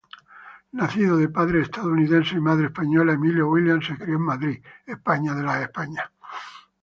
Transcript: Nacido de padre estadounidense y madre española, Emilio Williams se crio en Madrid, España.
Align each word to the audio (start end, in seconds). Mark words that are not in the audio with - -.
Nacido 0.71 1.15
de 1.17 1.29
padre 1.29 1.61
estadounidense 1.61 2.33
y 2.33 2.39
madre 2.39 2.65
española, 2.69 3.13
Emilio 3.13 3.47
Williams 3.47 3.85
se 3.85 3.97
crio 3.99 4.15
en 4.15 4.21
Madrid, 4.23 4.63
España. 4.87 5.35